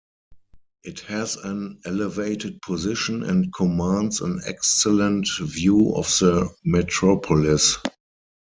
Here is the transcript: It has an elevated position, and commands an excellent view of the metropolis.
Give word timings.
It 0.83 1.01
has 1.01 1.35
an 1.35 1.79
elevated 1.85 2.59
position, 2.63 3.21
and 3.21 3.53
commands 3.53 4.19
an 4.19 4.41
excellent 4.47 5.27
view 5.39 5.93
of 5.93 6.07
the 6.17 6.49
metropolis. 6.65 7.77